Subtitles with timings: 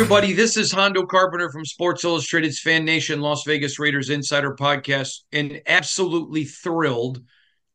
[0.00, 0.32] Everybody.
[0.32, 5.60] This is Hondo Carpenter from Sports Illustrated's Fan Nation Las Vegas Raiders Insider Podcast, and
[5.66, 7.20] absolutely thrilled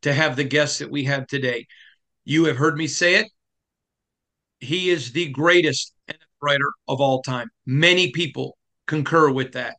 [0.03, 1.67] to have the guest that we have today.
[2.23, 3.27] You have heard me say it.
[4.61, 7.49] He is the greatest NFL writer of all time.
[7.65, 8.57] Many people
[8.87, 9.75] concur with that.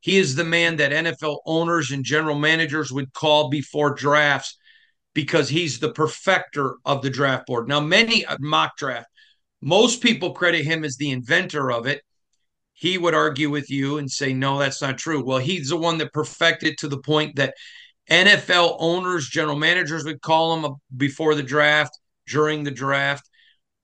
[0.00, 4.58] He is the man that NFL owners and general managers would call before drafts
[5.14, 7.66] because he's the perfecter of the draft board.
[7.66, 9.08] Now, many mock draft,
[9.60, 12.02] most people credit him as the inventor of it.
[12.74, 15.24] He would argue with you and say, no, that's not true.
[15.24, 17.54] Well, he's the one that perfected to the point that
[18.08, 21.98] NFL owners, general managers would call him before the draft,
[22.28, 23.28] during the draft.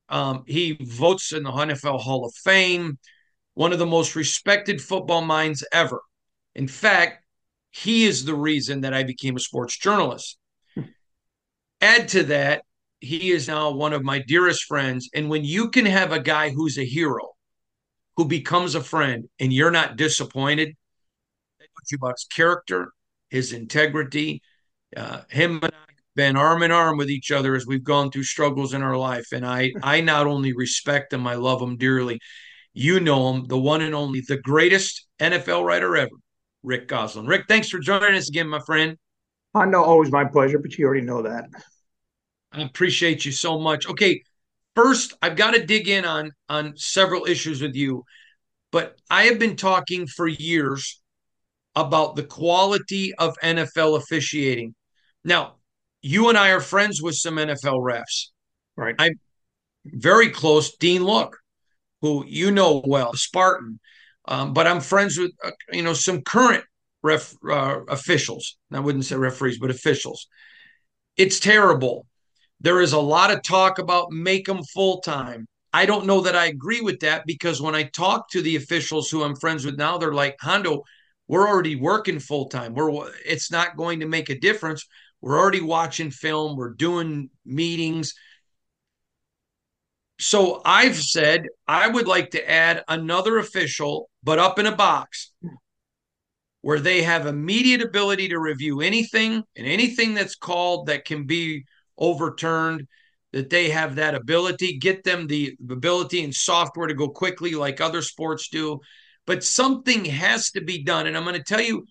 [0.08, 2.98] Um, he votes in the NFL Hall of Fame,
[3.54, 6.00] one of the most respected football minds ever.
[6.54, 7.24] In fact,
[7.70, 10.38] he is the reason that I became a sports journalist.
[11.80, 12.62] Add to that,
[13.04, 15.08] he is now one of my dearest friends.
[15.14, 17.34] And when you can have a guy who's a hero,
[18.16, 20.74] who becomes a friend, and you're not disappointed,
[21.92, 22.92] about his character,
[23.28, 24.42] his integrity,
[24.96, 28.10] uh, him and I have been arm in arm with each other as we've gone
[28.10, 29.26] through struggles in our life.
[29.32, 32.20] And I, I not only respect him, I love him dearly.
[32.72, 36.16] You know him, the one and only, the greatest NFL writer ever,
[36.62, 37.26] Rick Gosselin.
[37.26, 38.96] Rick, thanks for joining us again, my friend.
[39.54, 41.44] I know, always my pleasure, but you already know that.
[42.54, 43.88] I appreciate you so much.
[43.88, 44.22] Okay,
[44.76, 48.04] first, I've got to dig in on on several issues with you,
[48.70, 51.00] but I have been talking for years
[51.74, 54.74] about the quality of NFL officiating.
[55.24, 55.56] Now,
[56.00, 58.28] you and I are friends with some NFL refs.
[58.76, 58.94] Right.
[58.98, 59.18] I'm
[59.84, 61.36] very close, Dean Look,
[62.00, 63.80] who you know well, Spartan.
[64.26, 66.64] Um, but I'm friends with uh, you know some current
[67.02, 68.56] ref uh, officials.
[68.72, 70.28] I wouldn't say referees, but officials.
[71.16, 72.06] It's terrible.
[72.60, 75.46] There is a lot of talk about make them full time.
[75.72, 79.10] I don't know that I agree with that because when I talk to the officials
[79.10, 80.84] who I'm friends with now, they're like, Hondo,
[81.26, 82.74] we're already working full time.
[82.74, 84.86] We're it's not going to make a difference.
[85.20, 88.14] We're already watching film, we're doing meetings.
[90.20, 95.32] So I've said I would like to add another official, but up in a box
[96.60, 101.64] where they have immediate ability to review anything and anything that's called that can be
[101.98, 102.86] overturned
[103.32, 107.80] that they have that ability get them the ability and software to go quickly like
[107.80, 108.78] other sports do
[109.26, 111.84] but something has to be done and i'm going to tell you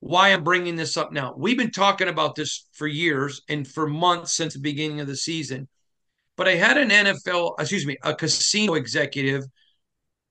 [0.00, 1.34] why I'm bringing this up now.
[1.36, 5.16] We've been talking about this for years and for months since the beginning of the
[5.16, 5.68] season.
[6.36, 9.44] But I had an NFL, excuse me, a casino executive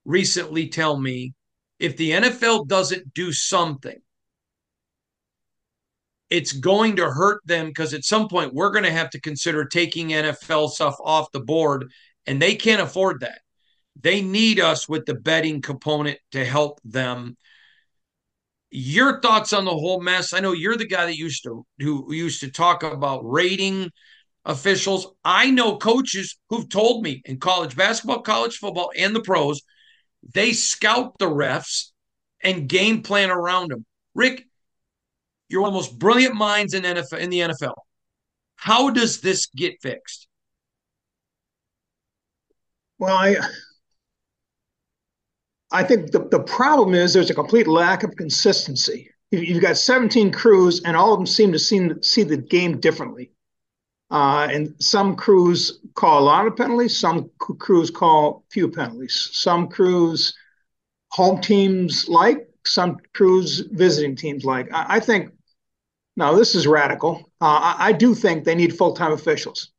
[0.05, 1.33] recently tell me
[1.79, 3.97] if the NFL doesn't do something,
[6.29, 9.65] it's going to hurt them because at some point we're going to have to consider
[9.65, 11.91] taking NFL stuff off the board,
[12.25, 13.39] and they can't afford that.
[14.01, 17.37] They need us with the betting component to help them
[18.71, 20.33] your thoughts on the whole mess.
[20.33, 23.89] I know you're the guy that used to who used to talk about rating
[24.43, 25.07] officials.
[25.23, 29.61] I know coaches who've told me in college basketball, college football, and the pros,
[30.33, 31.91] they scout the refs
[32.41, 33.85] and game plan around them.
[34.13, 34.45] Rick,
[35.49, 37.75] You're one of the most brilliant minds in NFL in the NFL.
[38.55, 40.27] How does this get fixed?
[42.97, 43.35] Well, I
[45.71, 49.09] I think the, the problem is there's a complete lack of consistency.
[49.31, 53.31] You've got 17 crews, and all of them seem to see, see the game differently.
[54.11, 59.29] Uh, and some crews call a lot of penalties, some crews call few penalties.
[59.33, 60.33] Some crews
[61.11, 64.71] home teams like, some crews visiting teams like.
[64.73, 65.31] I, I think,
[66.17, 67.29] now this is radical.
[67.41, 69.71] Uh, I, I do think they need full time officials.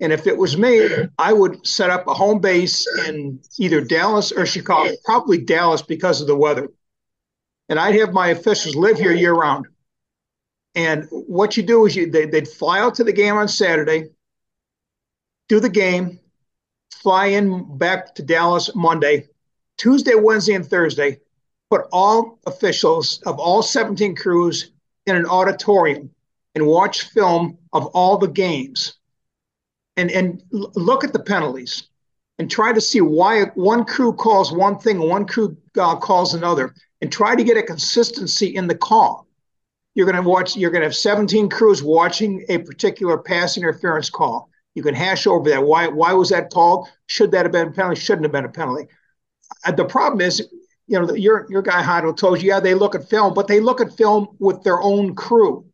[0.00, 0.86] And if it was me,
[1.18, 6.20] I would set up a home base in either Dallas or Chicago, probably Dallas because
[6.20, 6.68] of the weather.
[7.68, 9.66] And I'd have my officials live here year round.
[10.74, 14.10] And what you do is you they, would fly out to the game on Saturday,
[15.48, 16.20] do the game,
[16.92, 19.28] fly in back to Dallas Monday,
[19.78, 21.20] Tuesday, Wednesday, and Thursday,
[21.70, 24.70] put all officials of all 17 crews
[25.06, 26.10] in an auditorium
[26.54, 28.94] and watch film of all the games.
[29.96, 31.88] And and look at the penalties
[32.38, 36.34] and try to see why one crew calls one thing and one crew uh, calls
[36.34, 39.26] another and try to get a consistency in the call.
[39.94, 44.10] You're going to watch you're going to have 17 crews watching a particular pass interference
[44.10, 44.50] call.
[44.74, 45.62] You can hash over that.
[45.62, 46.88] Why why was that called?
[47.06, 48.00] Should that have been a penalty?
[48.00, 48.88] Shouldn't have been a penalty.
[49.64, 50.46] Uh, the problem is
[50.86, 53.60] you know your your guy Hondo told you yeah they look at film but they
[53.60, 55.64] look at film with their own crew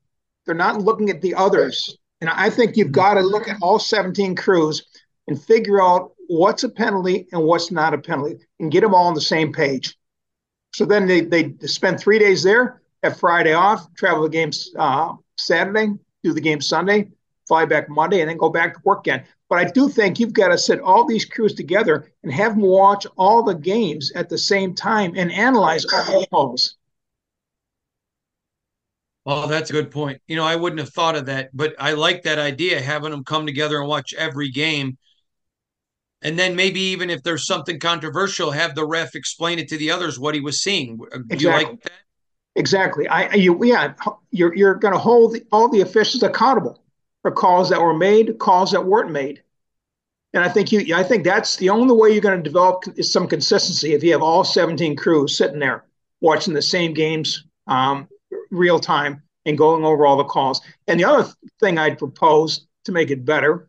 [0.47, 3.81] they're not looking at the others and I think you've got to look at all
[3.81, 4.85] 17 crews
[5.27, 9.09] and figure out what's a penalty and what's not a penalty and get them all
[9.09, 9.99] on the same page.
[10.73, 15.15] So then they, they spend three days there, have Friday off, travel the games uh,
[15.37, 15.89] Saturday,
[16.23, 17.09] do the game Sunday,
[17.49, 19.25] fly back Monday, and then go back to work again.
[19.53, 22.63] But I do think you've got to sit all these crews together and have them
[22.63, 26.77] watch all the games at the same time and analyze all the calls.
[29.27, 30.23] Oh, that's a good point.
[30.27, 33.25] You know, I wouldn't have thought of that, but I like that idea, having them
[33.25, 34.97] come together and watch every game.
[36.23, 39.91] And then maybe even if there's something controversial, have the ref explain it to the
[39.91, 40.97] others what he was seeing.
[40.97, 41.41] Do exactly.
[41.43, 41.93] you like that?
[42.57, 43.07] Exactly.
[43.07, 43.93] I you yeah,
[44.31, 46.82] you're you're going to hold all the officials accountable
[47.23, 49.43] for calls that were made, calls that weren't made.
[50.35, 53.13] And I think you I think that's the only way you're going to develop is
[53.13, 55.85] some consistency if you have all 17 crews sitting there
[56.21, 58.09] watching the same games um,
[58.51, 60.61] real time and going over all the calls.
[60.89, 61.31] And the other
[61.61, 63.69] thing I'd propose to make it better,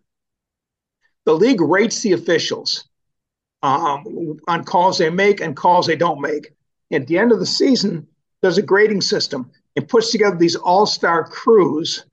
[1.26, 2.86] the league rates the officials
[3.62, 6.54] um, on calls they make and calls they don't make.
[6.92, 8.08] At the end of the season,
[8.42, 9.52] there's a grading system.
[9.76, 12.06] It puts together these all-star crews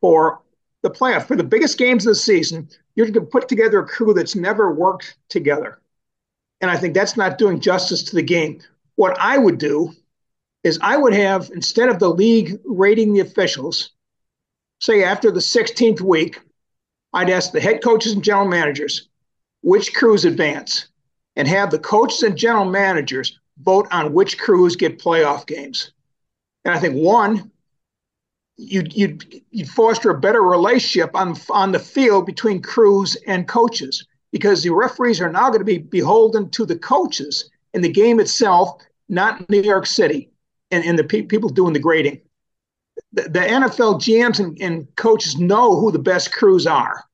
[0.00, 0.40] for
[0.84, 1.26] the playoff.
[1.26, 4.36] For the biggest games of the season, you're going to put together a crew that's
[4.36, 5.80] never worked together.
[6.60, 8.60] And I think that's not doing justice to the game.
[8.94, 9.92] What I would do
[10.62, 13.90] is I would have, instead of the league rating the officials,
[14.80, 16.40] say after the 16th week,
[17.12, 19.08] I'd ask the head coaches and general managers
[19.62, 20.88] which crews advance
[21.36, 25.92] and have the coaches and general managers vote on which crews get playoff games.
[26.64, 27.50] And I think one,
[28.56, 34.06] you'd, you'd, you'd foster a better relationship on, on the field between crews and coaches
[34.32, 38.20] because the referees are now going to be beholden to the coaches in the game
[38.20, 40.30] itself, not New York City
[40.70, 42.20] and, and the pe- people doing the grading.
[43.12, 47.04] The, the NFL GMs and, and coaches know who the best crews are.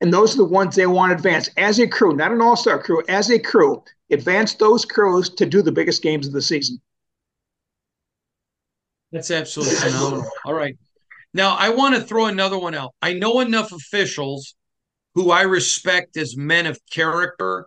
[0.00, 2.56] And those are the ones they want to advance as a crew, not an all
[2.56, 3.82] star crew, as a crew.
[4.10, 6.80] Advance those crews to do the biggest games of the season.
[9.12, 10.28] That's absolutely phenomenal.
[10.44, 10.76] All right.
[11.34, 12.94] Now, I want to throw another one out.
[13.00, 14.54] I know enough officials
[15.14, 17.66] who I respect as men of character,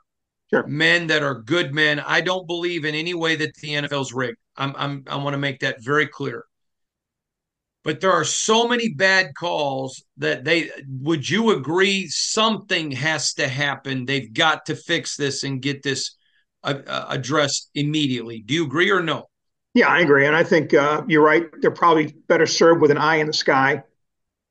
[0.49, 0.65] sure.
[0.67, 1.99] men that are good men.
[1.99, 4.37] I don't believe in any way that the NFL's rigged.
[4.57, 6.45] I'm, I'm I want to make that very clear.
[7.83, 13.47] But there are so many bad calls that they would you agree something has to
[13.47, 14.05] happen?
[14.05, 16.15] They've got to fix this and get this
[16.63, 18.41] uh, uh, addressed immediately.
[18.43, 19.29] Do you agree or no?
[19.75, 21.45] Yeah, I agree, and I think uh, you're right.
[21.61, 23.83] They're probably better served with an eye in the sky.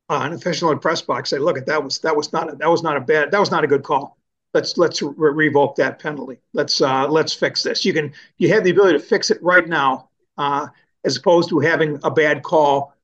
[0.08, 2.70] Uh, an official in press box say, "Look, that was that was not a, that
[2.70, 4.18] was not a bad that was not a good call."
[4.54, 6.38] let's let's re- revoke that penalty.
[6.54, 7.84] Let's uh, let's fix this.
[7.84, 10.68] You can you have the ability to fix it right now, uh,
[11.04, 12.94] as opposed to having a bad call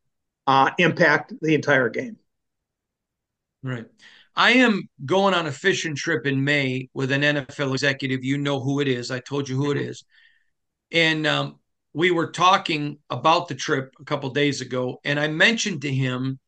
[0.46, 2.16] uh, impact the entire game.
[3.62, 3.86] Right.
[4.36, 8.24] I am going on a fishing trip in May with an NFL executive.
[8.24, 9.10] You know who it is.
[9.10, 9.92] I told you who it mm-hmm.
[10.92, 11.59] and um,
[11.92, 16.38] we were talking about the trip a couple days ago, and I mentioned to him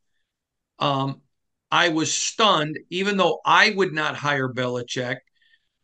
[0.79, 1.23] um,
[1.71, 5.19] I was stunned, even though I would not hire Belichick.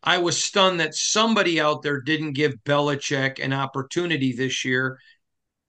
[0.03, 4.99] I was stunned that somebody out there didn't give Belichick an opportunity this year.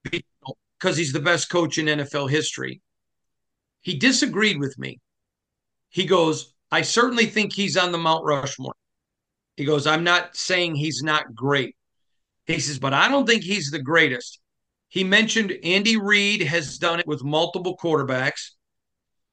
[0.04, 2.82] because he's the best coach in NFL history.
[3.82, 5.00] He disagreed with me.
[5.90, 8.76] He goes, I certainly think he's on the Mount Rushmore.
[9.58, 11.76] He goes, I'm not saying he's not great.
[12.56, 14.40] He says, but I don't think he's the greatest.
[14.88, 18.50] He mentioned Andy Reid has done it with multiple quarterbacks.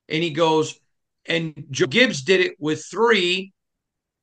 [0.08, 0.78] And he goes,
[1.26, 3.52] and Joe Gibbs did it with three.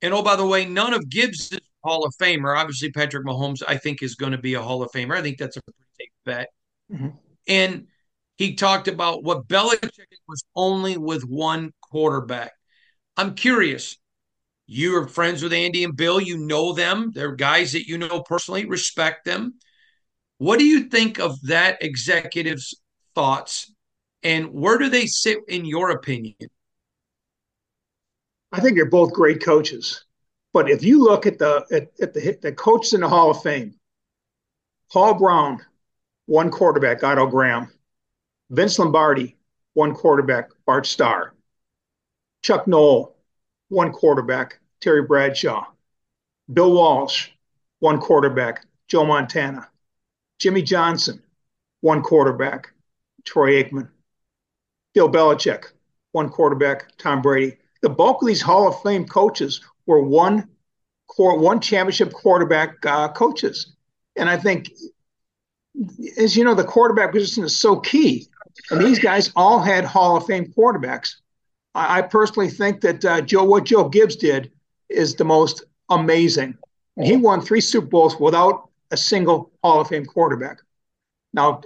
[0.00, 2.56] And oh, by the way, none of Gibbs is Hall of Famer.
[2.56, 5.16] Obviously, Patrick Mahomes, I think, is going to be a Hall of Famer.
[5.16, 6.48] I think that's a pretty safe bet.
[6.92, 7.08] Mm-hmm.
[7.48, 7.86] And
[8.36, 9.90] he talked about what Belichick
[10.28, 12.52] was only with one quarterback.
[13.16, 13.96] I'm curious.
[14.66, 16.20] You are friends with Andy and Bill.
[16.20, 17.12] You know them.
[17.14, 19.54] They're guys that you know personally, respect them.
[20.38, 22.74] What do you think of that executive's
[23.14, 23.72] thoughts?
[24.22, 26.36] And where do they sit in your opinion?
[28.52, 30.04] I think they're both great coaches.
[30.52, 33.42] But if you look at the at, at the the coaches in the Hall of
[33.42, 33.74] Fame,
[34.92, 35.60] Paul Brown,
[36.26, 37.70] one quarterback, Otto Graham.
[38.50, 39.36] Vince Lombardi,
[39.72, 41.34] one quarterback, Bart Starr.
[42.42, 43.13] Chuck Noll,
[43.74, 45.66] one quarterback, Terry Bradshaw.
[46.52, 47.28] Bill Walsh,
[47.80, 49.68] one quarterback, Joe Montana.
[50.38, 51.22] Jimmy Johnson,
[51.80, 52.72] one quarterback,
[53.24, 53.88] Troy Aikman.
[54.94, 55.64] Bill Belichick,
[56.12, 57.56] one quarterback, Tom Brady.
[57.82, 60.48] The bulk of these Hall of Fame coaches were one
[61.16, 63.74] one championship quarterback uh, coaches.
[64.16, 64.70] And I think,
[66.18, 68.28] as you know, the quarterback position is so key.
[68.70, 71.16] And these guys all had Hall of Fame quarterbacks.
[71.74, 74.50] I, I personally think that uh, Joe, what Joe Gibbs did,
[74.88, 76.56] is the most amazing.
[77.02, 80.58] He won three Super Bowls without a single Hall of Fame quarterback.
[81.32, 81.62] Now,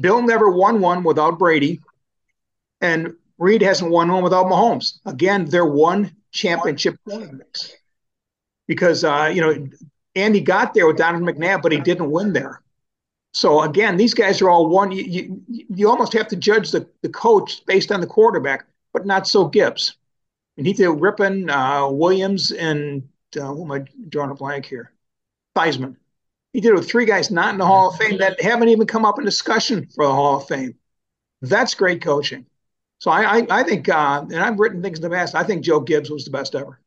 [0.00, 1.80] Bill never won one without Brady,
[2.80, 5.00] and Reid hasn't won one without Mahomes.
[5.04, 7.72] Again, they're one championship quarterbacks
[8.66, 9.68] because uh, you know
[10.14, 12.62] Andy got there with Donovan McNabb, but he didn't win there.
[13.34, 14.90] So again, these guys are all one.
[14.90, 19.06] You, you, you almost have to judge the, the coach based on the quarterback, but
[19.06, 19.96] not so Gibbs.
[20.56, 24.92] And he did Rypien, uh, Williams, and uh, who am I drawing a blank here?
[25.56, 25.96] Theismann.
[26.52, 28.86] He did it with three guys not in the Hall of Fame that haven't even
[28.86, 30.74] come up in discussion for the Hall of Fame.
[31.42, 32.46] That's great coaching.
[32.98, 35.36] So I, I, I think, uh, and I've written things in the past.
[35.36, 36.80] I think Joe Gibbs was the best ever.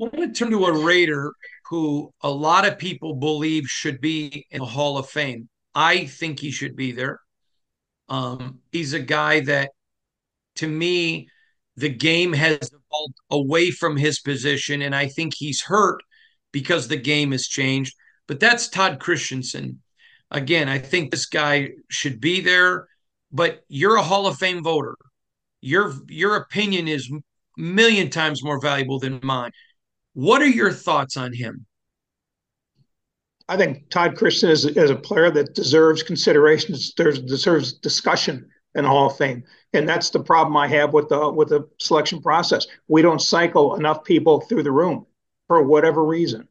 [0.00, 1.32] I want to turn to a Raider
[1.68, 5.48] who a lot of people believe should be in the Hall of Fame.
[5.74, 7.20] I think he should be there.
[8.08, 9.70] Um, he's a guy that,
[10.56, 11.28] to me,
[11.76, 16.02] the game has evolved away from his position, and I think he's hurt
[16.52, 17.94] because the game has changed.
[18.28, 19.80] But that's Todd Christensen.
[20.30, 22.88] Again, I think this guy should be there
[23.32, 24.96] but you're a Hall of Fame voter.
[25.60, 27.10] Your your opinion is
[27.56, 29.52] million times more valuable than mine.
[30.12, 31.66] What are your thoughts on him?
[33.48, 38.90] I think Todd Christensen is, is a player that deserves consideration, deserves discussion in the
[38.90, 42.66] Hall of Fame, and that's the problem I have with the with the selection process.
[42.88, 45.06] We don't cycle enough people through the room
[45.48, 46.48] for whatever reason.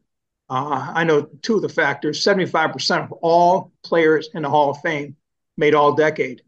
[0.49, 4.69] Uh, I know two of the factors: seventy-five percent of all players in the Hall
[4.69, 5.15] of Fame
[5.57, 6.43] made All Decade.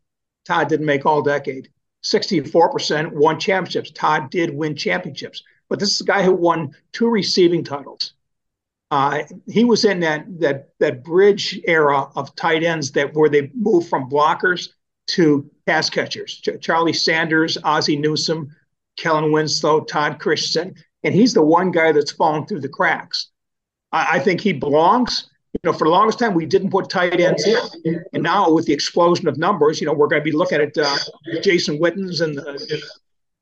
[0.45, 1.69] Todd didn't make all decade.
[2.03, 3.91] 64% won championships.
[3.91, 5.43] Todd did win championships.
[5.69, 8.13] But this is a guy who won two receiving titles.
[8.91, 13.49] Uh, he was in that that that bridge era of tight ends that where they
[13.55, 14.69] moved from blockers
[15.07, 16.39] to pass catchers.
[16.41, 18.55] Ch- Charlie Sanders, Ozzie Newsome,
[18.97, 23.29] Kellen Winslow, Todd Christensen, and he's the one guy that's fallen through the cracks.
[23.91, 27.19] I, I think he belongs you know, for the longest time, we didn't put tight
[27.19, 28.03] ends in.
[28.13, 30.75] And now with the explosion of numbers, you know, we're going to be looking at
[30.77, 30.97] uh,
[31.41, 32.81] Jason Wittens and the,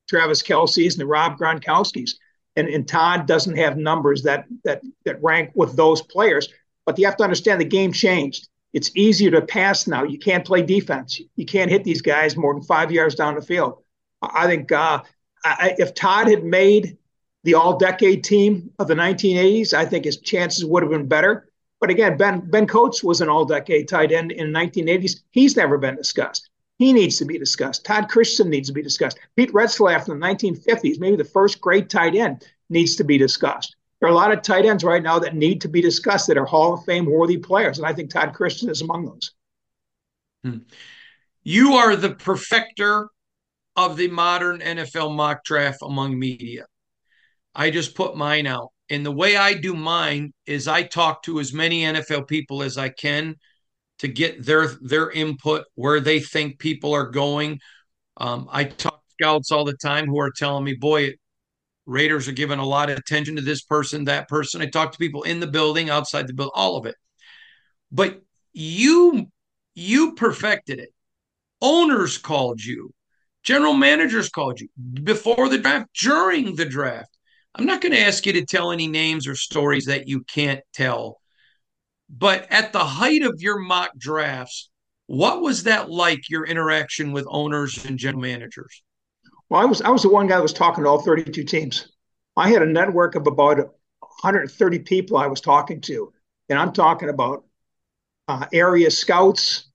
[0.09, 2.19] Travis Kelce's and the Rob Gronkowski's.
[2.57, 6.49] And, and Todd doesn't have numbers that, that, that rank with those players.
[6.85, 8.49] But you have to understand the game changed.
[8.73, 10.03] It's easier to pass now.
[10.03, 11.21] You can't play defense.
[11.35, 13.83] You can't hit these guys more than five yards down the field.
[14.21, 15.01] I think uh,
[15.43, 16.97] I, if Todd had made
[17.43, 21.51] the all decade team of the 1980s, I think his chances would have been better
[21.81, 25.21] but again, Ben Ben Coates was an all-decade tight end in the 1980s.
[25.31, 26.49] He's never been discussed.
[26.77, 27.83] He needs to be discussed.
[27.83, 29.19] Todd Christensen needs to be discussed.
[29.35, 33.75] Pete Retzlaff in the 1950s, maybe the first great tight end, needs to be discussed.
[34.01, 36.37] There are a lot of tight ends right now that need to be discussed that
[36.37, 39.31] are Hall of Fame worthy players, and I think Todd Christensen is among those.
[40.43, 40.57] Hmm.
[41.43, 43.09] You are the perfecter
[43.75, 46.65] of the modern NFL mock draft among media.
[47.53, 48.71] I just put mine out.
[48.89, 52.77] And the way I do mine is I talk to as many NFL people as
[52.77, 53.35] I can
[53.99, 57.59] to get their their input where they think people are going.
[58.17, 61.13] Um, I talk to scouts all the time who are telling me, "Boy,
[61.85, 64.97] Raiders are giving a lot of attention to this person, that person." I talk to
[64.97, 66.95] people in the building, outside the building, all of it.
[67.91, 68.21] But
[68.53, 69.31] you
[69.73, 70.93] you perfected it.
[71.61, 72.93] Owners called you,
[73.43, 74.67] general managers called you
[75.03, 77.17] before the draft, during the draft.
[77.55, 80.61] I'm not going to ask you to tell any names or stories that you can't
[80.73, 81.19] tell.
[82.09, 84.69] But at the height of your mock drafts,
[85.07, 88.83] what was that like your interaction with owners and general managers?
[89.51, 91.89] Well, I was I was the one guy that was talking to all 32 teams.
[92.37, 96.13] I had a network of about 130 people I was talking to,
[96.47, 97.43] and I'm talking about
[98.29, 99.65] uh, area scouts,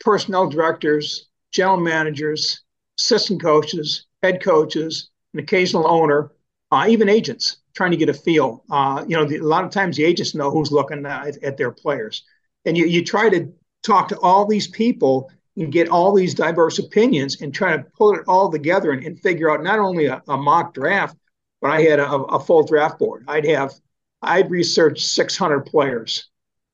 [0.00, 2.62] personnel directors, general managers,
[2.98, 6.32] assistant coaches, head coaches, an occasional owner,
[6.72, 8.64] uh, even agents trying to get a feel.
[8.70, 11.58] Uh, you know, the, a lot of times the agents know who's looking at, at
[11.58, 12.24] their players,
[12.64, 15.30] and you you try to talk to all these people
[15.66, 19.50] get all these diverse opinions and try to pull it all together and, and figure
[19.50, 21.16] out not only a, a, mock draft,
[21.60, 23.24] but I had a, a, full draft board.
[23.28, 23.74] I'd have
[24.22, 26.28] I'd research 600 players,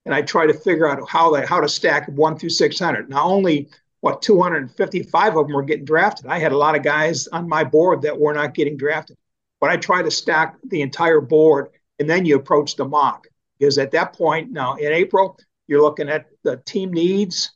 [0.04, 3.08] and I try to figure out how that how to stack one through 600.
[3.08, 3.68] Not only
[4.00, 6.26] what 255 of them were getting drafted.
[6.26, 9.16] I had a lot of guys on my board that were not getting drafted.
[9.60, 13.26] But I try to stack the entire board, and then you approach the mock
[13.58, 17.55] because at that point now in April you're looking at the team needs,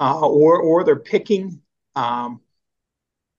[0.00, 1.60] uh, or or they're picking,
[1.94, 2.40] um,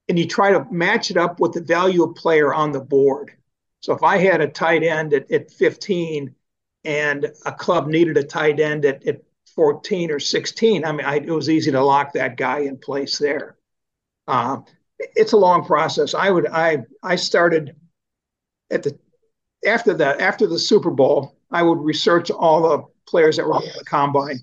[0.08, 3.32] and you try to match it up with the value of player on the board.
[3.82, 6.36] So if I had a tight end at, at 15
[6.86, 9.24] and a club needed a tight end at, at
[9.56, 13.18] 14 or 16, I mean, I, it was easy to lock that guy in place
[13.18, 13.58] there.
[14.28, 14.58] Uh,
[15.00, 16.14] it's a long process.
[16.14, 17.76] I would I I started
[18.70, 18.98] at the
[19.66, 23.74] after the after the Super Bowl, I would research all the players that were at
[23.78, 24.40] the combine,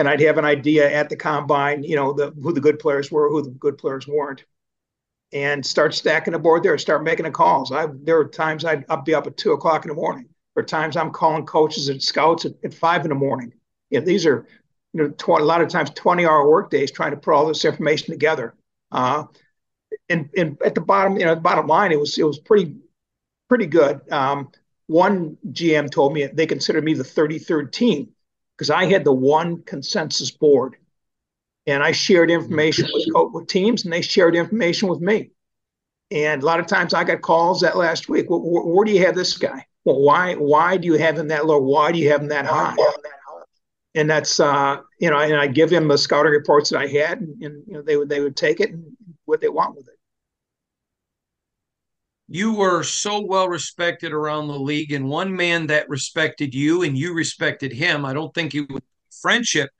[0.00, 3.12] and I'd have an idea at the combine, you know, the, who the good players
[3.12, 4.46] were, who the good players weren't,
[5.30, 6.78] and start stacking the board there.
[6.78, 7.70] Start making the calls.
[7.70, 10.26] I there were times I'd, I'd be up at two o'clock in the morning.
[10.54, 13.52] There are times I'm calling coaches and scouts at, at five in the morning.
[13.90, 14.46] Yeah, these are
[14.94, 17.66] you know, a lot of times 20 hour work days trying to put all this
[17.66, 18.54] information together.
[18.90, 19.24] Uh,
[20.08, 22.76] and, and at the bottom, you know, the bottom line, it was, it was pretty
[23.50, 24.00] pretty good.
[24.10, 24.50] Um,
[24.86, 28.14] one GM told me they considered me the 33rd team
[28.60, 30.76] because I had the one consensus board,
[31.66, 35.30] and I shared information with, with teams, and they shared information with me.
[36.10, 38.28] And a lot of times I got calls that last week.
[38.28, 39.64] Well, where, where do you have this guy?
[39.86, 41.58] Well, why why do you have him that low?
[41.58, 42.76] Why do you have him that high?
[43.94, 47.22] And that's uh, you know, and I give him the scouting reports that I had,
[47.22, 48.84] and, and you know, they would they would take it and
[49.24, 49.99] what they want with it
[52.32, 56.96] you were so well respected around the league and one man that respected you and
[56.96, 58.82] you respected him i don't think it was
[59.20, 59.70] friendship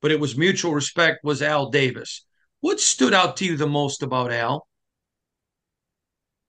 [0.00, 2.24] but it was mutual respect was al davis.
[2.60, 4.66] What stood out to you the most about al?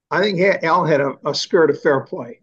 [0.10, 2.42] I think al had a, a spirit of fair play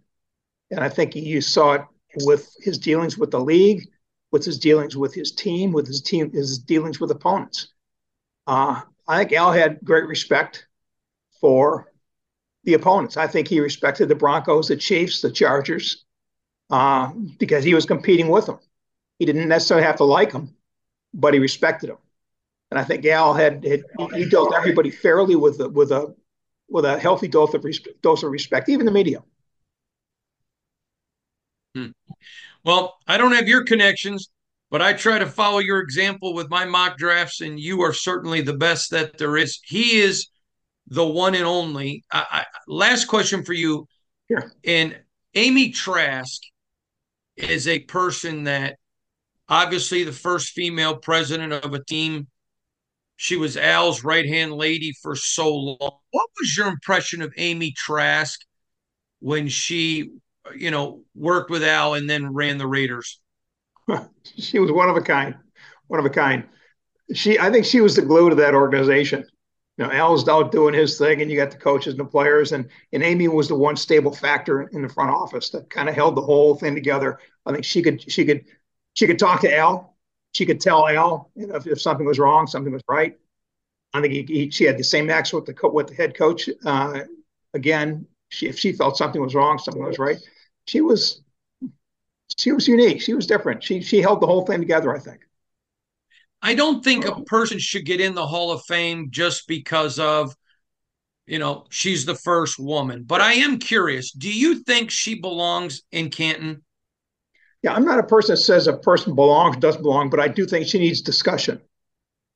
[0.71, 1.83] and i think you saw it
[2.25, 3.89] with his dealings with the league
[4.31, 7.69] with his dealings with his team with his team his dealings with opponents.
[8.47, 10.67] Uh, i think al had great respect
[11.41, 11.88] for
[12.65, 13.17] the opponents.
[13.17, 16.05] I think he respected the Broncos, the Chiefs, the Chargers,
[16.71, 18.59] uh, because he was competing with them.
[19.19, 20.55] He didn't necessarily have to like them,
[21.15, 21.99] but he respected them.
[22.71, 23.83] And I think Al had, had
[24.15, 26.15] he dealt everybody fairly with a, with a
[26.69, 27.65] with a healthy dose of
[28.03, 29.23] dose of respect, even the media.
[31.75, 31.89] Hmm.
[32.65, 34.29] Well, I don't have your connections,
[34.71, 38.43] but I try to follow your example with my mock drafts, and you are certainly
[38.43, 39.59] the best that there is.
[39.65, 40.29] He is
[40.91, 42.05] the one and only.
[42.13, 43.87] I, I, last question for you.
[44.31, 44.53] Sure.
[44.65, 44.99] And
[45.35, 46.41] Amy Trask
[47.37, 48.77] is a person that
[49.49, 52.29] obviously the first female president of a team.
[53.17, 55.99] She was Al's right hand lady for so long.
[56.11, 58.41] What was your impression of Amy Trask
[59.21, 60.11] when she,
[60.57, 63.21] you know, worked with Al and then ran the Raiders?
[64.23, 65.35] she was one of a kind,
[65.89, 66.45] one of a kind.
[67.13, 69.25] She, I think, she was the glue to that organization
[69.79, 72.53] you know, Al's out doing his thing, and you got the coaches and the players,
[72.53, 75.95] and and Amy was the one stable factor in the front office that kind of
[75.95, 77.19] held the whole thing together.
[77.47, 78.45] I think she could she could
[78.95, 79.97] she could talk to Al,
[80.33, 83.17] she could tell Al you know, if, if something was wrong, something was right.
[83.95, 86.17] I think he, he, she had the same access with the co- with the head
[86.17, 86.51] coach.
[86.65, 87.03] Uh,
[87.55, 90.19] again, she, if she felt something was wrong, something was right,
[90.67, 91.23] she was
[92.37, 93.01] she was unique.
[93.01, 93.63] She was different.
[93.63, 94.95] She she held the whole thing together.
[94.95, 95.28] I think.
[96.41, 100.35] I don't think a person should get in the Hall of Fame just because of,
[101.27, 103.05] you know, she's the first woman.
[103.05, 104.13] But I am curious.
[104.13, 106.63] Do you think she belongs in Canton?
[107.63, 110.47] Yeah, I'm not a person that says a person belongs, doesn't belong, but I do
[110.47, 111.61] think she needs discussion.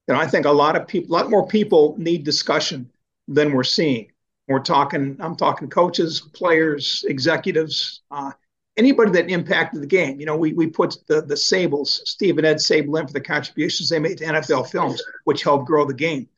[0.09, 2.91] And I think a lot of people, a lot more people need discussion
[3.29, 4.11] than we're seeing.
[4.49, 8.03] We're talking, I'm talking coaches, players, executives.
[8.11, 8.33] Uh,
[8.77, 10.19] anybody that impacted the game.
[10.21, 13.21] You know, we we put the the Sabols, Steve and Ed Sabol in for the
[13.21, 16.29] contributions they made to NFL films, which helped grow the game.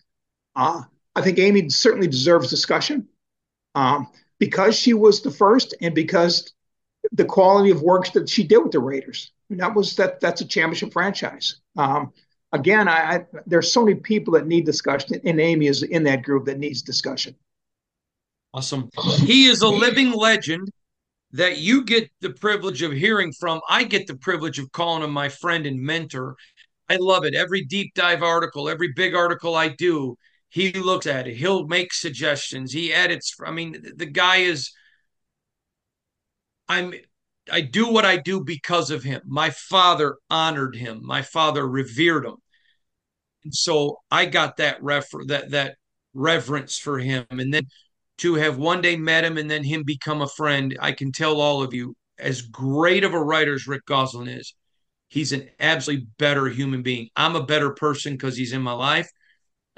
[0.56, 0.82] Uh,
[1.14, 3.08] I think Amy certainly deserves discussion
[3.74, 6.52] um, because she was the first, and because
[7.12, 9.32] the quality of work that she did with the Raiders.
[9.50, 10.20] And that was that.
[10.20, 11.60] That's a championship franchise.
[11.76, 12.12] Um,
[12.52, 16.22] again, I, I, there's so many people that need discussion, and Amy is in that
[16.22, 17.36] group that needs discussion.
[18.54, 18.88] Awesome.
[19.18, 20.70] He is a living legend
[21.34, 23.60] that you get the privilege of hearing from.
[23.68, 26.36] I get the privilege of calling him my friend and mentor.
[26.88, 27.34] I love it.
[27.34, 30.16] Every deep dive article, every big article I do,
[30.48, 31.36] he looks at it.
[31.36, 32.72] He'll make suggestions.
[32.72, 33.34] He edits.
[33.44, 34.70] I mean, the guy is.
[36.68, 36.94] I'm.
[37.50, 39.20] I do what I do because of him.
[39.26, 41.00] My father honored him.
[41.02, 42.36] My father revered him,
[43.42, 45.76] and so I got that refer that that
[46.14, 47.26] reverence for him.
[47.30, 47.66] And then
[48.18, 51.40] to have one day met him and then him become a friend, I can tell
[51.40, 54.54] all of you, as great of a writer as Rick Gosselin is,
[55.08, 57.08] he's an absolutely better human being.
[57.16, 59.10] I'm a better person because he's in my life.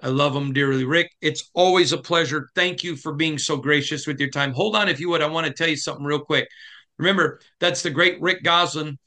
[0.03, 0.85] I love him dearly.
[0.85, 2.49] Rick, it's always a pleasure.
[2.55, 4.53] Thank you for being so gracious with your time.
[4.53, 6.47] Hold on, if you would, I want to tell you something real quick.
[6.99, 8.99] Remember, that's the great Rick Gosselin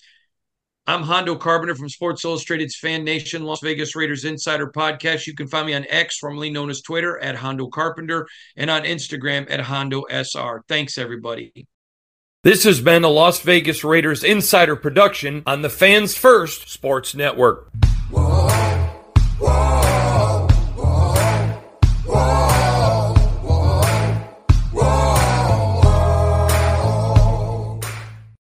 [0.89, 5.27] I'm Hondo Carpenter from Sports Illustrated's Fan Nation Las Vegas Raiders Insider Podcast.
[5.27, 8.85] You can find me on X, formerly known as Twitter, at Hondo Carpenter, and on
[8.85, 10.63] Instagram at Hondo SR.
[10.67, 11.67] Thanks, everybody.
[12.43, 17.69] This has been a Las Vegas Raiders Insider production on the Fans First Sports Network.
[18.09, 18.78] Whoa.